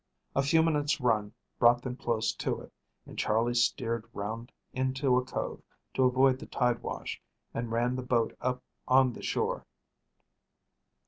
[0.35, 2.73] A few minutes' run brought them close to it,
[3.05, 5.61] and Charley steered round into a cove,
[5.93, 7.21] to avoid the tide wash,
[7.53, 9.67] and ran the boat up on the shore.